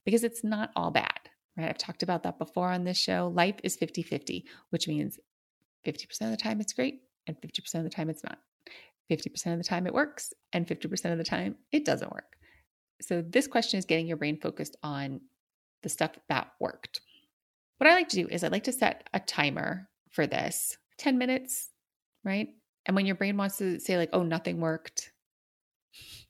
Because 0.05 0.23
it's 0.23 0.43
not 0.43 0.71
all 0.75 0.91
bad, 0.91 1.19
right? 1.57 1.69
I've 1.69 1.77
talked 1.77 2.03
about 2.03 2.23
that 2.23 2.39
before 2.39 2.69
on 2.69 2.83
this 2.83 2.97
show. 2.97 3.31
Life 3.33 3.55
is 3.63 3.75
50 3.75 4.03
50, 4.03 4.45
which 4.69 4.88
means 4.88 5.19
50% 5.85 6.21
of 6.21 6.31
the 6.31 6.38
time 6.38 6.62
it's 6.62 6.73
great 6.73 7.01
and 7.27 7.39
50% 7.39 7.75
of 7.75 7.83
the 7.83 7.89
time 7.89 8.09
it's 8.09 8.23
not. 8.23 8.39
50% 9.12 9.53
of 9.53 9.57
the 9.57 9.63
time 9.63 9.88
it 9.88 9.93
works, 9.93 10.33
and 10.53 10.67
50% 10.67 11.12
of 11.12 11.17
the 11.17 11.24
time 11.24 11.55
it 11.72 11.86
doesn't 11.86 12.12
work. 12.12 12.36
So, 13.01 13.22
this 13.22 13.48
question 13.48 13.77
is 13.77 13.86
getting 13.86 14.07
your 14.07 14.17
brain 14.17 14.39
focused 14.39 14.77
on 14.83 15.19
the 15.81 15.89
stuff 15.89 16.12
that 16.29 16.51
worked. 16.60 17.01
What 17.77 17.89
I 17.89 17.95
like 17.95 18.10
to 18.10 18.15
do 18.15 18.27
is 18.29 18.43
I 18.43 18.48
like 18.48 18.63
to 18.65 18.72
set 18.72 19.10
a 19.13 19.19
timer 19.19 19.89
for 20.12 20.25
this 20.25 20.77
10 21.00 21.17
minutes, 21.17 21.69
right? 22.24 22.50
And 22.86 22.95
when 22.95 23.05
your 23.05 23.15
brain 23.15 23.36
wants 23.36 23.57
to 23.57 23.79
say, 23.79 23.98
like, 23.98 24.10
oh, 24.13 24.24
nothing 24.24 24.62
worked, 24.62 25.12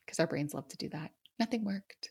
because 0.06 0.20
our 0.20 0.28
brains 0.28 0.54
love 0.54 0.68
to 0.70 0.78
do 0.78 0.90
that, 0.90 1.12
nothing 1.40 1.64
worked. 1.64 2.10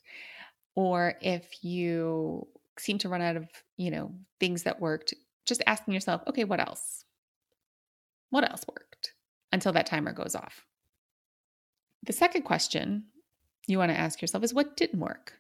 Or 0.75 1.15
if 1.21 1.65
you 1.65 2.47
seem 2.79 2.99
to 2.99 3.09
run 3.09 3.23
out 3.23 3.37
of, 3.37 3.49
you 3.77 3.91
know, 3.91 4.15
things 4.41 4.63
that 4.63 4.81
worked, 4.81 5.15
just 5.47 5.63
asking 5.67 5.95
yourself, 5.95 6.23
okay, 6.27 6.45
what 6.45 6.61
else? 6.61 7.05
What 8.31 8.49
else 8.49 8.65
worked? 8.69 9.12
Until 9.53 9.73
that 9.73 9.87
timer 9.87 10.13
goes 10.13 10.35
off. 10.35 10.65
The 12.05 12.13
second 12.13 12.43
question 12.43 13.05
you 13.67 13.79
want 13.79 13.93
to 13.93 13.99
ask 13.99 14.21
yourself 14.21 14.43
is 14.43 14.55
what 14.55 14.77
didn't 14.77 15.01
work? 15.01 15.35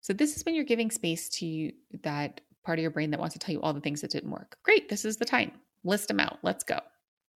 So, 0.00 0.12
this 0.12 0.36
is 0.36 0.44
when 0.44 0.54
you're 0.54 0.64
giving 0.64 0.90
space 0.90 1.28
to 1.40 1.72
that 2.02 2.40
part 2.64 2.78
of 2.78 2.82
your 2.82 2.90
brain 2.90 3.10
that 3.10 3.20
wants 3.20 3.34
to 3.34 3.38
tell 3.38 3.52
you 3.52 3.60
all 3.60 3.72
the 3.72 3.80
things 3.80 4.00
that 4.00 4.10
didn't 4.10 4.30
work. 4.30 4.56
Great, 4.62 4.88
this 4.88 5.04
is 5.04 5.16
the 5.16 5.24
time. 5.24 5.52
List 5.84 6.08
them 6.08 6.20
out. 6.20 6.38
Let's 6.42 6.64
go. 6.64 6.80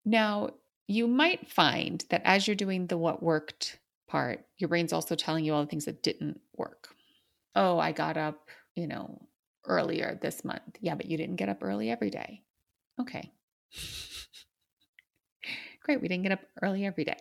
Now, 0.04 0.50
you 0.86 1.06
might 1.06 1.48
find 1.48 2.04
that 2.10 2.22
as 2.24 2.46
you're 2.46 2.56
doing 2.56 2.86
the 2.86 2.98
what 2.98 3.22
worked 3.22 3.78
part, 4.08 4.44
your 4.58 4.68
brain's 4.68 4.92
also 4.92 5.14
telling 5.14 5.44
you 5.44 5.54
all 5.54 5.62
the 5.62 5.68
things 5.68 5.86
that 5.86 6.02
didn't 6.02 6.40
work. 6.56 6.88
Oh, 7.54 7.78
I 7.78 7.92
got 7.92 8.16
up, 8.16 8.48
you 8.74 8.86
know, 8.86 9.20
earlier 9.66 10.18
this 10.20 10.44
month. 10.44 10.78
Yeah, 10.80 10.94
but 10.94 11.06
you 11.06 11.16
didn't 11.16 11.36
get 11.36 11.48
up 11.48 11.62
early 11.62 11.90
every 11.90 12.10
day. 12.10 12.42
Okay. 13.00 13.32
Great, 15.84 16.00
we 16.00 16.08
didn't 16.08 16.22
get 16.22 16.32
up 16.32 16.40
early 16.62 16.84
every 16.86 17.04
day. 17.04 17.16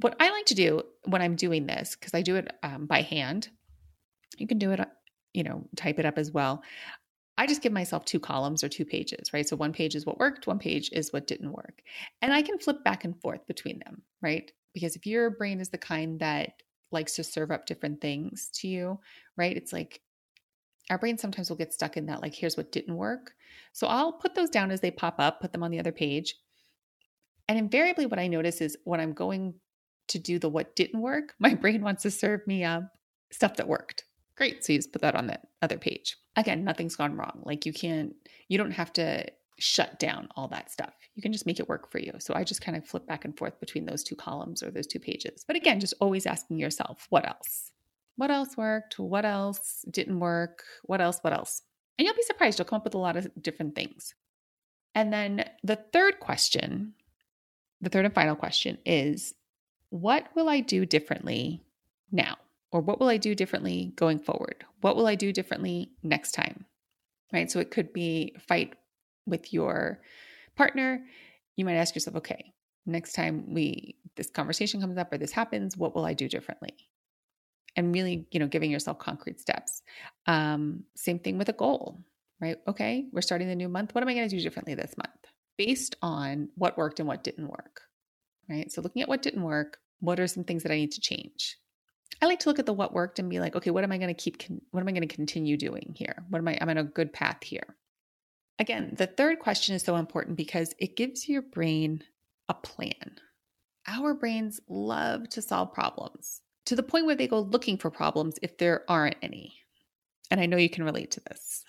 What 0.00 0.16
I 0.20 0.30
like 0.30 0.46
to 0.46 0.54
do 0.54 0.82
when 1.04 1.22
I'm 1.22 1.34
doing 1.34 1.66
this, 1.66 1.96
because 1.96 2.12
I 2.14 2.22
do 2.22 2.36
it 2.36 2.52
um, 2.62 2.86
by 2.86 3.00
hand, 3.00 3.48
you 4.36 4.46
can 4.46 4.58
do 4.58 4.72
it, 4.72 4.80
you 5.32 5.42
know, 5.42 5.66
type 5.76 5.98
it 5.98 6.04
up 6.04 6.18
as 6.18 6.30
well. 6.30 6.62
I 7.38 7.46
just 7.46 7.62
give 7.62 7.72
myself 7.72 8.04
two 8.04 8.20
columns 8.20 8.62
or 8.62 8.68
two 8.68 8.84
pages, 8.84 9.32
right? 9.32 9.48
So 9.48 9.56
one 9.56 9.72
page 9.72 9.94
is 9.94 10.04
what 10.04 10.18
worked, 10.18 10.46
one 10.46 10.58
page 10.58 10.90
is 10.92 11.12
what 11.12 11.26
didn't 11.26 11.52
work. 11.52 11.82
And 12.22 12.32
I 12.32 12.42
can 12.42 12.58
flip 12.58 12.84
back 12.84 13.04
and 13.04 13.18
forth 13.20 13.46
between 13.46 13.78
them, 13.78 14.02
right? 14.22 14.50
Because 14.74 14.96
if 14.96 15.06
your 15.06 15.30
brain 15.30 15.60
is 15.60 15.70
the 15.70 15.78
kind 15.78 16.20
that 16.20 16.52
likes 16.92 17.14
to 17.16 17.24
serve 17.24 17.50
up 17.50 17.66
different 17.66 18.00
things 18.00 18.50
to 18.54 18.68
you, 18.68 19.00
right? 19.36 19.56
It's 19.56 19.72
like 19.72 20.00
our 20.90 20.98
brain 20.98 21.18
sometimes 21.18 21.48
will 21.48 21.56
get 21.56 21.74
stuck 21.74 21.96
in 21.96 22.06
that, 22.06 22.22
like, 22.22 22.34
here's 22.34 22.56
what 22.56 22.72
didn't 22.72 22.96
work. 22.96 23.32
So 23.72 23.86
I'll 23.86 24.12
put 24.12 24.34
those 24.34 24.50
down 24.50 24.70
as 24.70 24.80
they 24.80 24.90
pop 24.90 25.16
up, 25.18 25.40
put 25.40 25.52
them 25.52 25.62
on 25.62 25.70
the 25.70 25.80
other 25.80 25.92
page. 25.92 26.36
And 27.48 27.58
invariably, 27.58 28.06
what 28.06 28.18
I 28.18 28.26
notice 28.26 28.60
is 28.60 28.76
when 28.84 29.00
I'm 29.00 29.12
going 29.12 29.54
to 30.08 30.18
do 30.18 30.38
the 30.38 30.48
what 30.48 30.76
didn't 30.76 31.00
work, 31.00 31.34
my 31.38 31.54
brain 31.54 31.82
wants 31.82 32.02
to 32.02 32.10
serve 32.10 32.46
me 32.46 32.64
up 32.64 32.84
stuff 33.32 33.56
that 33.56 33.68
worked. 33.68 34.04
Great. 34.36 34.64
So 34.64 34.72
you 34.72 34.78
just 34.78 34.92
put 34.92 35.02
that 35.02 35.14
on 35.14 35.26
the 35.26 35.38
other 35.62 35.78
page. 35.78 36.16
Again, 36.36 36.64
nothing's 36.64 36.96
gone 36.96 37.16
wrong. 37.16 37.42
Like 37.44 37.64
you 37.64 37.72
can't, 37.72 38.14
you 38.48 38.58
don't 38.58 38.72
have 38.72 38.92
to 38.94 39.24
shut 39.58 39.98
down 39.98 40.28
all 40.36 40.48
that 40.48 40.70
stuff. 40.70 40.92
You 41.14 41.22
can 41.22 41.32
just 41.32 41.46
make 41.46 41.58
it 41.58 41.68
work 41.68 41.90
for 41.90 41.98
you. 41.98 42.12
So 42.18 42.34
I 42.34 42.44
just 42.44 42.60
kind 42.60 42.76
of 42.76 42.86
flip 42.86 43.06
back 43.06 43.24
and 43.24 43.36
forth 43.36 43.58
between 43.58 43.86
those 43.86 44.02
two 44.02 44.14
columns 44.14 44.62
or 44.62 44.70
those 44.70 44.86
two 44.86 44.98
pages. 44.98 45.44
But 45.46 45.56
again, 45.56 45.80
just 45.80 45.94
always 46.00 46.26
asking 46.26 46.58
yourself, 46.58 47.06
what 47.08 47.26
else? 47.26 47.70
What 48.16 48.30
else 48.30 48.56
worked? 48.56 48.98
What 48.98 49.24
else 49.24 49.84
didn't 49.90 50.20
work? 50.20 50.62
What 50.84 51.00
else? 51.00 51.18
What 51.22 51.32
else? 51.32 51.62
And 51.98 52.04
you'll 52.04 52.14
be 52.14 52.22
surprised. 52.22 52.58
You'll 52.58 52.66
come 52.66 52.78
up 52.78 52.84
with 52.84 52.94
a 52.94 52.98
lot 52.98 53.16
of 53.16 53.28
different 53.40 53.74
things. 53.74 54.14
And 54.94 55.12
then 55.12 55.48
the 55.62 55.76
third 55.76 56.20
question, 56.20 56.94
the 57.86 57.90
third 57.90 58.04
and 58.04 58.14
final 58.14 58.34
question 58.34 58.78
is 58.84 59.32
what 59.90 60.26
will 60.34 60.48
I 60.48 60.58
do 60.58 60.84
differently 60.84 61.62
now? 62.10 62.36
Or 62.72 62.80
what 62.80 62.98
will 62.98 63.08
I 63.08 63.16
do 63.16 63.32
differently 63.36 63.92
going 63.94 64.18
forward? 64.18 64.64
What 64.80 64.96
will 64.96 65.06
I 65.06 65.14
do 65.14 65.32
differently 65.32 65.92
next 66.02 66.32
time? 66.32 66.64
Right. 67.32 67.48
So 67.48 67.60
it 67.60 67.70
could 67.70 67.92
be 67.92 68.34
fight 68.48 68.74
with 69.24 69.52
your 69.52 70.00
partner. 70.56 71.04
You 71.54 71.64
might 71.64 71.76
ask 71.76 71.94
yourself, 71.94 72.16
okay, 72.16 72.52
next 72.86 73.12
time 73.12 73.54
we 73.54 73.94
this 74.16 74.30
conversation 74.30 74.80
comes 74.80 74.98
up 74.98 75.12
or 75.12 75.18
this 75.18 75.30
happens, 75.30 75.76
what 75.76 75.94
will 75.94 76.04
I 76.04 76.12
do 76.12 76.28
differently? 76.28 76.74
And 77.76 77.94
really, 77.94 78.26
you 78.32 78.40
know, 78.40 78.48
giving 78.48 78.72
yourself 78.72 78.98
concrete 78.98 79.38
steps. 79.38 79.82
Um, 80.26 80.82
same 80.96 81.20
thing 81.20 81.38
with 81.38 81.50
a 81.50 81.52
goal, 81.52 82.00
right? 82.40 82.56
Okay, 82.66 83.06
we're 83.12 83.20
starting 83.20 83.46
the 83.46 83.54
new 83.54 83.68
month. 83.68 83.94
What 83.94 84.02
am 84.02 84.08
I 84.08 84.14
going 84.14 84.28
to 84.28 84.36
do 84.36 84.42
differently 84.42 84.74
this 84.74 84.96
month? 84.96 85.15
Based 85.56 85.96
on 86.02 86.50
what 86.54 86.76
worked 86.76 87.00
and 87.00 87.08
what 87.08 87.24
didn't 87.24 87.48
work. 87.48 87.82
Right. 88.48 88.70
So 88.70 88.80
looking 88.80 89.02
at 89.02 89.08
what 89.08 89.22
didn't 89.22 89.42
work, 89.42 89.78
what 90.00 90.20
are 90.20 90.26
some 90.26 90.44
things 90.44 90.62
that 90.62 90.72
I 90.72 90.76
need 90.76 90.92
to 90.92 91.00
change? 91.00 91.56
I 92.22 92.26
like 92.26 92.40
to 92.40 92.48
look 92.48 92.58
at 92.58 92.66
the 92.66 92.72
what 92.72 92.94
worked 92.94 93.18
and 93.18 93.28
be 93.28 93.40
like, 93.40 93.56
okay, 93.56 93.70
what 93.70 93.84
am 93.84 93.92
I 93.92 93.98
going 93.98 94.14
to 94.14 94.22
keep? 94.22 94.42
What 94.70 94.80
am 94.80 94.88
I 94.88 94.92
going 94.92 95.06
to 95.06 95.14
continue 95.14 95.56
doing 95.56 95.94
here? 95.96 96.24
What 96.30 96.38
am 96.38 96.48
I? 96.48 96.56
I'm 96.60 96.68
on 96.68 96.78
a 96.78 96.84
good 96.84 97.12
path 97.12 97.42
here. 97.42 97.76
Again, 98.58 98.94
the 98.96 99.06
third 99.06 99.38
question 99.38 99.74
is 99.74 99.82
so 99.82 99.96
important 99.96 100.36
because 100.36 100.74
it 100.78 100.96
gives 100.96 101.28
your 101.28 101.42
brain 101.42 102.02
a 102.48 102.54
plan. 102.54 103.18
Our 103.86 104.14
brains 104.14 104.60
love 104.68 105.28
to 105.30 105.42
solve 105.42 105.74
problems 105.74 106.40
to 106.66 106.74
the 106.74 106.82
point 106.82 107.06
where 107.06 107.14
they 107.14 107.28
go 107.28 107.40
looking 107.40 107.76
for 107.78 107.90
problems 107.90 108.36
if 108.42 108.58
there 108.58 108.84
aren't 108.88 109.16
any. 109.22 109.54
And 110.30 110.40
I 110.40 110.46
know 110.46 110.56
you 110.56 110.70
can 110.70 110.84
relate 110.84 111.12
to 111.12 111.20
this. 111.28 111.64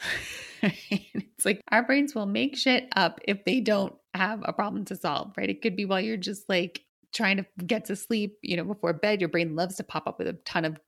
it's 0.62 1.46
like 1.46 1.62
our 1.72 1.84
brains 1.84 2.16
will 2.16 2.26
make 2.26 2.58
shit 2.58 2.88
up 2.96 3.20
if 3.28 3.46
they 3.46 3.60
don't 3.60 3.94
have 4.14 4.42
a 4.44 4.54
problem 4.54 4.86
to 4.86 4.96
solve, 4.96 5.34
right? 5.38 5.50
It 5.50 5.62
could 5.62 5.76
be 5.76 5.86
while 5.86 6.02
you're 6.02 6.18
just 6.18 6.50
like 6.50 6.82
trying 7.14 7.38
to 7.38 7.46
get 7.66 7.86
to 7.86 7.96
sleep, 7.96 8.38
you 8.42 8.58
know, 8.58 8.64
before 8.64 8.94
bed, 8.94 9.22
your 9.22 9.30
brain 9.30 9.56
loves 9.56 9.76
to 9.76 9.84
pop 9.84 10.08
up 10.08 10.18
with 10.18 10.28
a 10.28 10.34
ton 10.34 10.66
of 10.66 10.80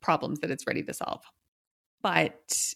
problems 0.00 0.40
that 0.40 0.50
it's 0.50 0.66
ready 0.66 0.82
to 0.82 0.92
solve. 0.92 1.22
But 2.02 2.74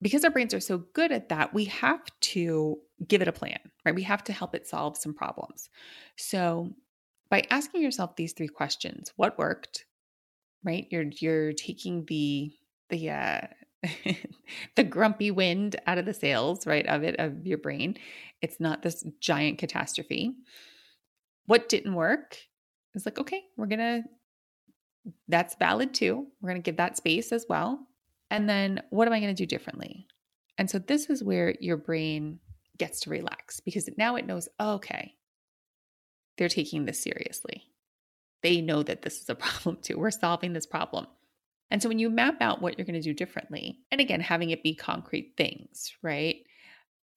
because 0.00 0.24
our 0.24 0.30
brains 0.30 0.52
are 0.52 0.60
so 0.60 0.78
good 0.78 1.12
at 1.12 1.28
that, 1.30 1.54
we 1.54 1.66
have 1.66 2.02
to 2.20 2.78
give 3.06 3.22
it 3.22 3.28
a 3.28 3.32
plan, 3.32 3.58
right? 3.84 3.94
We 3.94 4.02
have 4.02 4.24
to 4.24 4.32
help 4.32 4.54
it 4.54 4.66
solve 4.66 4.96
some 4.96 5.14
problems. 5.14 5.70
So 6.16 6.72
by 7.30 7.44
asking 7.50 7.82
yourself 7.82 8.16
these 8.16 8.32
three 8.32 8.48
questions, 8.48 9.12
what 9.16 9.38
worked, 9.38 9.86
right? 10.64 10.86
You're 10.90 11.06
you're 11.18 11.52
taking 11.52 12.04
the 12.06 12.52
the 12.92 13.10
uh 13.10 13.40
the 14.76 14.84
grumpy 14.84 15.30
wind 15.30 15.76
out 15.86 15.98
of 15.98 16.06
the 16.06 16.14
sails, 16.14 16.66
right, 16.66 16.86
of 16.86 17.02
it, 17.02 17.16
of 17.18 17.46
your 17.46 17.58
brain. 17.58 17.96
It's 18.40 18.60
not 18.60 18.82
this 18.82 19.04
giant 19.20 19.58
catastrophe. 19.58 20.34
What 21.46 21.68
didn't 21.68 21.94
work 21.94 22.38
is 22.94 23.04
like, 23.04 23.18
okay, 23.18 23.42
we're 23.56 23.66
going 23.66 23.78
to, 23.80 24.02
that's 25.28 25.56
valid 25.56 25.94
too. 25.94 26.26
We're 26.40 26.50
going 26.50 26.62
to 26.62 26.64
give 26.64 26.76
that 26.76 26.96
space 26.96 27.32
as 27.32 27.46
well. 27.48 27.86
And 28.30 28.48
then 28.48 28.82
what 28.90 29.08
am 29.08 29.14
I 29.14 29.20
going 29.20 29.34
to 29.34 29.42
do 29.42 29.46
differently? 29.46 30.06
And 30.58 30.70
so 30.70 30.78
this 30.78 31.10
is 31.10 31.24
where 31.24 31.54
your 31.60 31.76
brain 31.76 32.38
gets 32.78 33.00
to 33.00 33.10
relax 33.10 33.60
because 33.60 33.88
now 33.98 34.16
it 34.16 34.26
knows, 34.26 34.48
oh, 34.60 34.74
okay, 34.74 35.14
they're 36.38 36.48
taking 36.48 36.84
this 36.84 37.02
seriously. 37.02 37.64
They 38.42 38.60
know 38.60 38.82
that 38.82 39.02
this 39.02 39.20
is 39.20 39.28
a 39.28 39.34
problem 39.34 39.78
too. 39.82 39.98
We're 39.98 40.10
solving 40.10 40.52
this 40.52 40.66
problem. 40.66 41.06
And 41.72 41.82
so 41.82 41.88
when 41.88 41.98
you 41.98 42.10
map 42.10 42.36
out 42.42 42.60
what 42.60 42.76
you're 42.76 42.84
going 42.84 43.00
to 43.00 43.00
do 43.00 43.14
differently, 43.14 43.78
and 43.90 43.98
again, 43.98 44.20
having 44.20 44.50
it 44.50 44.62
be 44.62 44.74
concrete 44.74 45.32
things, 45.38 45.90
right? 46.02 46.36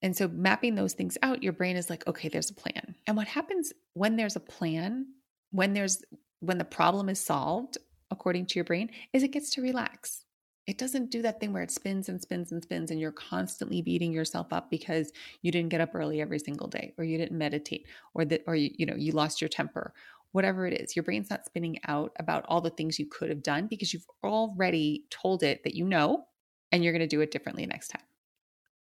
And 0.02 0.16
so 0.16 0.30
mapping 0.30 0.76
those 0.76 0.94
things 0.94 1.18
out, 1.22 1.44
your 1.44 1.52
brain 1.52 1.76
is 1.76 1.90
like, 1.90 2.08
okay, 2.08 2.30
there's 2.30 2.52
a 2.52 2.54
plan. 2.54 2.96
And 3.06 3.18
what 3.18 3.28
happens 3.28 3.74
when 3.96 4.16
there's 4.16 4.38
a 4.38 4.40
plan, 4.40 5.08
when 5.52 5.74
there's 5.74 6.04
when 6.40 6.58
the 6.58 6.64
problem 6.64 7.10
is 7.10 7.20
solved 7.20 7.78
according 8.12 8.46
to 8.46 8.56
your 8.56 8.64
brain, 8.64 8.92
is 9.12 9.24
it 9.24 9.32
gets 9.32 9.50
to 9.52 9.62
relax. 9.62 10.24
It 10.68 10.78
doesn't 10.78 11.12
do 11.12 11.22
that 11.24 11.42
thing 11.42 11.52
where 11.52 11.64
it 11.64 11.72
spins 11.72 12.08
and 12.08 12.22
spins 12.22 12.52
and 12.54 12.64
spins 12.64 12.92
and 12.92 13.00
you're 13.00 13.12
constantly 13.12 13.82
beating 13.82 14.14
yourself 14.14 14.54
up 14.54 14.72
because 14.72 15.12
you 15.42 15.52
didn't 15.52 15.70
get 15.70 15.82
up 15.82 15.94
early 15.94 16.22
every 16.22 16.40
single 16.40 16.68
day 16.68 16.94
or 16.98 17.04
you 17.04 17.18
didn't 17.18 17.38
meditate 17.38 17.88
or 18.14 18.24
that 18.26 18.44
or 18.48 18.56
you, 18.56 18.72
you 18.78 18.86
know, 18.86 18.96
you 18.96 19.12
lost 19.12 19.42
your 19.42 19.50
temper. 19.50 19.94
Whatever 20.36 20.68
it 20.68 20.80
is, 20.82 20.96
your 20.96 21.04
brain's 21.04 21.30
not 21.30 21.46
spinning 21.46 21.80
out 21.88 22.12
about 22.20 22.46
all 22.48 22.62
the 22.62 22.70
things 22.70 23.00
you 23.00 23.06
could 23.06 23.30
have 23.30 23.42
done 23.42 23.68
because 23.68 23.94
you've 23.94 24.06
already 24.24 25.06
told 25.10 25.44
it 25.44 25.63
that 25.63 25.75
you 25.75 25.86
know 25.86 26.25
and 26.72 26.84
you're 26.84 26.94
going 26.94 27.00
to 27.00 27.08
do 27.08 27.22
it 27.22 27.32
differently 27.32 27.65
next 27.65 27.88
time. 27.88 28.04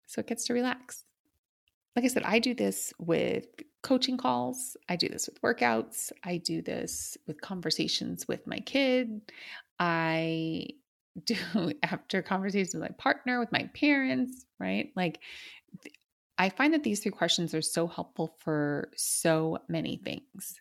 So 0.07 0.21
it 0.21 0.26
gets 0.26 0.45
to 0.47 0.55
relax 0.55 1.05
like 1.97 2.05
I 2.05 2.09
said, 2.09 2.25
I 2.25 2.38
do 2.38 2.55
this 2.55 2.93
with 2.99 3.47
coaching 3.83 4.19
calls, 4.19 4.76
I 4.88 4.97
do 4.97 5.09
this 5.09 5.29
with 5.29 5.41
workouts, 5.41 6.12
I 6.23 6.37
do 6.37 6.61
this 6.61 7.17
with 7.26 7.41
conversations 7.41 8.29
with 8.29 8.47
my 8.47 8.61
kid. 8.61 9.23
I 9.79 10.69
do 11.25 11.37
after 11.83 12.21
conversations 12.21 12.75
with 12.75 12.83
my 12.83 12.95
partner, 12.99 13.41
with 13.41 13.50
my 13.50 13.71
parents, 13.75 14.45
right? 14.61 14.91
Like 14.95 15.21
I 16.37 16.50
find 16.50 16.75
that 16.75 16.85
these 16.85 17.00
three 17.00 17.12
questions 17.12 17.55
are 17.55 17.62
so 17.62 17.87
helpful 17.87 18.37
for 18.41 18.91
so 18.95 19.59
many 19.69 19.97
things. 20.05 20.61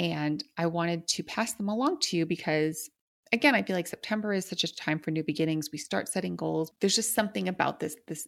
And 0.00 0.42
I 0.56 0.66
wanted 0.66 1.06
to 1.08 1.22
pass 1.22 1.52
them 1.52 1.68
along 1.68 2.00
to 2.00 2.16
you 2.16 2.24
because 2.24 2.88
again, 3.32 3.54
I 3.54 3.62
feel 3.62 3.76
like 3.76 3.86
September 3.86 4.32
is 4.32 4.46
such 4.46 4.64
a 4.64 4.74
time 4.74 4.98
for 4.98 5.10
new 5.10 5.22
beginnings. 5.22 5.68
We 5.70 5.78
start 5.78 6.08
setting 6.08 6.36
goals. 6.36 6.72
There's 6.80 6.96
just 6.96 7.14
something 7.14 7.48
about 7.48 7.78
this 7.78 7.96
this 8.08 8.26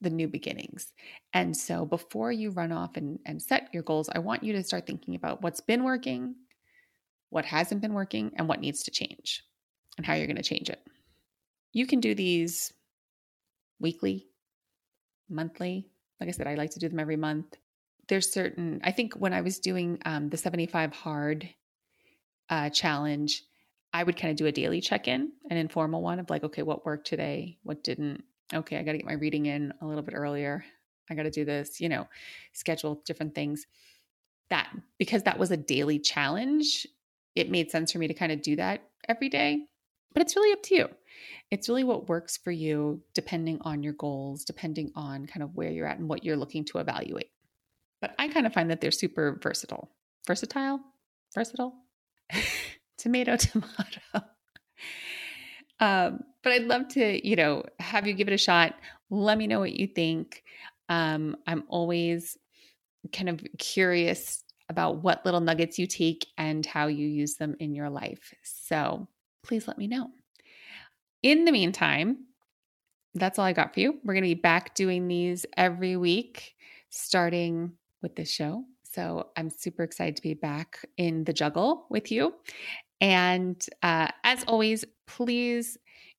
the 0.00 0.10
new 0.10 0.28
beginnings. 0.28 0.92
And 1.32 1.56
so 1.56 1.84
before 1.84 2.30
you 2.30 2.50
run 2.50 2.70
off 2.70 2.96
and, 2.96 3.18
and 3.26 3.42
set 3.42 3.68
your 3.74 3.82
goals, 3.82 4.08
I 4.14 4.20
want 4.20 4.44
you 4.44 4.52
to 4.52 4.62
start 4.62 4.86
thinking 4.86 5.16
about 5.16 5.42
what's 5.42 5.60
been 5.60 5.82
working, 5.82 6.36
what 7.30 7.44
hasn't 7.44 7.80
been 7.80 7.94
working, 7.94 8.30
and 8.36 8.46
what 8.48 8.60
needs 8.60 8.84
to 8.84 8.92
change 8.92 9.42
and 9.96 10.06
how 10.06 10.14
you're 10.14 10.28
going 10.28 10.36
to 10.36 10.42
change 10.42 10.70
it. 10.70 10.80
You 11.72 11.84
can 11.84 11.98
do 11.98 12.14
these 12.14 12.72
weekly, 13.80 14.28
monthly. 15.28 15.88
Like 16.20 16.28
I 16.28 16.32
said, 16.32 16.46
I 16.46 16.54
like 16.54 16.70
to 16.70 16.78
do 16.78 16.88
them 16.88 17.00
every 17.00 17.16
month. 17.16 17.56
There's 18.08 18.32
certain, 18.32 18.80
I 18.82 18.92
think 18.92 19.14
when 19.14 19.32
I 19.32 19.42
was 19.42 19.58
doing 19.58 19.98
um, 20.04 20.30
the 20.30 20.36
75 20.36 20.92
hard 20.92 21.48
uh, 22.48 22.70
challenge, 22.70 23.42
I 23.92 24.02
would 24.02 24.16
kind 24.16 24.30
of 24.30 24.36
do 24.36 24.46
a 24.46 24.52
daily 24.52 24.80
check 24.80 25.08
in, 25.08 25.32
an 25.50 25.56
informal 25.56 26.02
one 26.02 26.18
of 26.18 26.30
like, 26.30 26.44
okay, 26.44 26.62
what 26.62 26.86
worked 26.86 27.06
today? 27.06 27.58
What 27.62 27.82
didn't? 27.84 28.22
okay, 28.54 28.78
I 28.78 28.82
got 28.82 28.92
to 28.92 28.98
get 28.98 29.06
my 29.06 29.14
reading 29.14 29.46
in 29.46 29.72
a 29.80 29.86
little 29.86 30.02
bit 30.02 30.14
earlier. 30.14 30.64
I 31.10 31.14
got 31.14 31.24
to 31.24 31.30
do 31.30 31.44
this, 31.44 31.80
you 31.80 31.88
know, 31.88 32.06
schedule 32.52 33.02
different 33.06 33.34
things. 33.34 33.66
That 34.50 34.70
because 34.98 35.24
that 35.24 35.38
was 35.38 35.50
a 35.50 35.56
daily 35.56 35.98
challenge, 35.98 36.86
it 37.34 37.50
made 37.50 37.70
sense 37.70 37.92
for 37.92 37.98
me 37.98 38.08
to 38.08 38.14
kind 38.14 38.32
of 38.32 38.42
do 38.42 38.56
that 38.56 38.82
every 39.08 39.28
day. 39.28 39.66
But 40.14 40.22
it's 40.22 40.36
really 40.36 40.52
up 40.52 40.62
to 40.64 40.74
you. 40.74 40.88
It's 41.50 41.68
really 41.68 41.84
what 41.84 42.08
works 42.08 42.38
for 42.38 42.50
you 42.50 43.02
depending 43.14 43.58
on 43.62 43.82
your 43.82 43.92
goals, 43.92 44.44
depending 44.44 44.90
on 44.94 45.26
kind 45.26 45.42
of 45.42 45.54
where 45.54 45.70
you're 45.70 45.86
at 45.86 45.98
and 45.98 46.08
what 46.08 46.24
you're 46.24 46.36
looking 46.36 46.64
to 46.66 46.78
evaluate. 46.78 47.30
But 48.00 48.14
I 48.18 48.28
kind 48.28 48.46
of 48.46 48.52
find 48.52 48.70
that 48.70 48.80
they're 48.80 48.90
super 48.90 49.38
versatile. 49.42 49.90
Versatile? 50.26 50.80
Versatile? 51.34 51.74
tomato, 52.98 53.36
tomato. 53.36 54.00
Um, 55.80 56.24
but 56.42 56.52
I'd 56.52 56.64
love 56.64 56.88
to, 56.88 57.26
you 57.26 57.36
know, 57.36 57.62
have 57.78 58.04
you 58.04 58.14
give 58.14 58.28
it 58.28 58.34
a 58.34 58.38
shot. 58.38 58.74
Let 59.10 59.38
me 59.38 59.46
know 59.46 59.60
what 59.60 59.74
you 59.74 59.86
think. 59.86 60.42
Um, 60.88 61.36
I'm 61.46 61.64
always 61.68 62.36
kind 63.12 63.28
of 63.28 63.40
curious 63.58 64.42
about 64.68 65.02
what 65.02 65.24
little 65.24 65.40
nuggets 65.40 65.78
you 65.78 65.86
take 65.86 66.26
and 66.36 66.64
how 66.66 66.88
you 66.88 67.06
use 67.06 67.36
them 67.36 67.56
in 67.60 67.74
your 67.74 67.90
life. 67.90 68.34
So 68.42 69.08
please 69.42 69.68
let 69.68 69.78
me 69.78 69.86
know. 69.86 70.08
In 71.22 71.44
the 71.44 71.52
meantime, 71.52 72.24
that's 73.14 73.38
all 73.38 73.44
I 73.44 73.52
got 73.52 73.74
for 73.74 73.80
you. 73.80 73.98
We're 74.04 74.14
going 74.14 74.24
to 74.24 74.34
be 74.34 74.40
back 74.40 74.74
doing 74.74 75.08
these 75.08 75.46
every 75.56 75.96
week, 75.96 76.54
starting 76.90 77.72
with 78.02 78.16
this 78.16 78.30
show. 78.30 78.64
So 78.82 79.28
I'm 79.36 79.50
super 79.50 79.82
excited 79.82 80.16
to 80.16 80.22
be 80.22 80.34
back 80.34 80.84
in 80.96 81.24
the 81.24 81.32
juggle 81.32 81.86
with 81.90 82.10
you. 82.10 82.34
And 83.00 83.64
uh, 83.82 84.08
as 84.24 84.44
always, 84.44 84.84
please, 85.06 85.76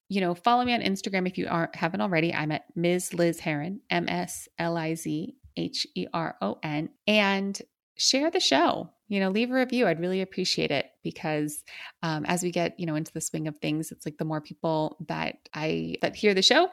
you 0.07 0.21
know, 0.21 0.33
follow 0.33 0.63
me 0.63 0.73
on 0.73 0.81
Instagram 0.81 1.27
if 1.27 1.37
you 1.37 1.47
aren't 1.49 1.75
haven't 1.75 2.01
already. 2.01 2.33
I'm 2.33 2.51
at 2.51 2.63
Ms. 2.75 3.13
Liz 3.13 3.39
Heron, 3.39 3.81
M 3.89 4.07
S 4.07 4.47
L 4.57 4.77
I 4.77 4.95
Z 4.95 5.35
H 5.57 5.87
E 5.95 6.07
R 6.13 6.35
O 6.41 6.57
N, 6.63 6.89
and 7.05 7.59
share 7.97 8.31
the 8.31 8.39
show. 8.39 8.89
You 9.07 9.19
know, 9.19 9.29
leave 9.29 9.51
a 9.51 9.55
review. 9.55 9.87
I'd 9.87 9.99
really 9.99 10.21
appreciate 10.21 10.71
it 10.71 10.85
because 11.03 11.63
um, 12.03 12.25
as 12.25 12.43
we 12.43 12.51
get 12.51 12.79
you 12.79 12.85
know 12.85 12.95
into 12.95 13.11
the 13.11 13.21
swing 13.21 13.47
of 13.47 13.57
things, 13.57 13.91
it's 13.91 14.05
like 14.05 14.17
the 14.17 14.25
more 14.25 14.41
people 14.41 14.97
that 15.07 15.35
I 15.53 15.95
that 16.01 16.15
hear 16.15 16.33
the 16.33 16.41
show 16.41 16.69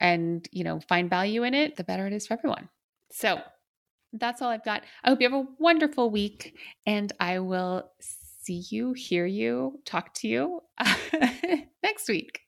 and 0.00 0.48
you 0.52 0.64
know 0.64 0.80
find 0.88 1.10
value 1.10 1.42
in 1.42 1.54
it, 1.54 1.76
the 1.76 1.84
better 1.84 2.06
it 2.06 2.12
is 2.12 2.26
for 2.26 2.34
everyone. 2.34 2.68
So 3.12 3.40
that's 4.12 4.42
all 4.42 4.50
I've 4.50 4.64
got. 4.64 4.82
I 5.04 5.10
hope 5.10 5.20
you 5.20 5.30
have 5.30 5.38
a 5.38 5.46
wonderful 5.58 6.10
week, 6.10 6.56
and 6.86 7.12
I 7.20 7.38
will 7.38 7.90
see 8.00 8.64
you, 8.70 8.92
hear 8.92 9.26
you, 9.26 9.80
talk 9.84 10.14
to 10.14 10.28
you 10.28 10.62
next 11.82 12.08
week. 12.08 12.40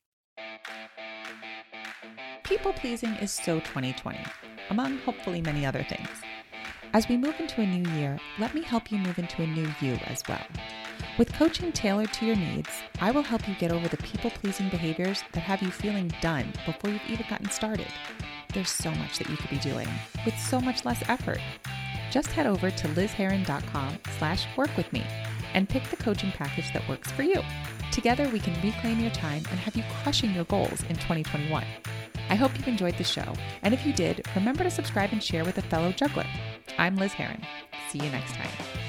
People 2.45 2.73
pleasing 2.73 3.15
is 3.17 3.33
so 3.33 3.61
2020, 3.61 4.19
among 4.71 4.99
hopefully 4.99 5.41
many 5.41 5.65
other 5.65 5.85
things. 5.85 6.09
As 6.95 7.09
we 7.09 7.17
move 7.17 7.35
into 7.39 7.63
a 7.63 7.67
new 7.67 7.91
year, 7.93 8.19
let 8.39 8.55
me 8.55 8.63
help 8.63 8.93
you 8.93 8.99
move 8.99 9.19
into 9.19 9.43
a 9.43 9.47
new 9.47 9.69
you 9.81 9.95
as 10.07 10.23
well. 10.29 10.45
With 11.19 11.33
coaching 11.33 11.73
tailored 11.73 12.13
to 12.15 12.27
your 12.27 12.37
needs, 12.37 12.69
I 13.01 13.11
will 13.11 13.23
help 13.23 13.49
you 13.49 13.55
get 13.55 13.73
over 13.73 13.89
the 13.89 13.97
people 13.99 14.31
pleasing 14.31 14.69
behaviors 14.69 15.23
that 15.33 15.41
have 15.41 15.63
you 15.63 15.71
feeling 15.71 16.13
done 16.21 16.53
before 16.67 16.91
you've 16.91 17.01
even 17.09 17.27
gotten 17.29 17.51
started. 17.51 17.87
There's 18.53 18.71
so 18.71 18.91
much 18.91 19.19
that 19.19 19.31
you 19.31 19.37
could 19.37 19.51
be 19.51 19.59
doing 19.59 19.89
with 20.25 20.39
so 20.39 20.61
much 20.61 20.85
less 20.85 21.03
effort. 21.09 21.41
Just 22.11 22.33
head 22.33 22.47
over 22.47 22.71
to 22.71 22.89
lizheron.com 22.89 23.99
slash 24.19 24.47
work 24.57 24.77
with 24.77 24.93
me 24.93 25.05
and 25.55 25.69
pick 25.69 25.89
the 25.89 25.97
coaching 25.97 26.33
package 26.33 26.73
that 26.73 26.87
works 26.89 27.11
for 27.13 27.23
you. 27.23 27.43
Together, 27.91 28.29
we 28.29 28.41
can 28.41 28.55
reclaim 28.63 29.01
your 29.01 29.11
time 29.11 29.43
and 29.51 29.59
have 29.61 29.77
you 29.77 29.85
crushing 30.03 30.35
your 30.35 30.45
goals 30.45 30.83
in 30.89 30.97
2021. 30.97 31.65
I 32.29 32.35
hope 32.35 32.57
you've 32.57 32.69
enjoyed 32.69 32.97
the 32.97 33.05
show, 33.05 33.35
and 33.63 33.75
if 33.75 33.85
you 33.85 33.93
did, 33.93 34.27
remember 34.35 34.65
to 34.65 34.71
subscribe 34.71 35.13
and 35.13 35.23
share 35.23 35.45
with 35.45 35.59
a 35.59 35.63
fellow 35.63 35.93
juggler. 35.93 36.27
I'm 36.79 36.97
Liz 36.97 37.13
Heron. 37.13 37.43
See 37.91 37.99
you 37.99 38.11
next 38.11 38.35
time. 38.35 38.82